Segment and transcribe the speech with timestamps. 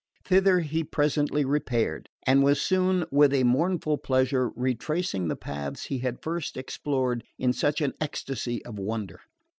[0.25, 5.99] Thither he presently repaired; and was soon, with a mournful pleasure, retracing the paths he
[5.99, 9.19] had first explored in such an ecstasy of wonder.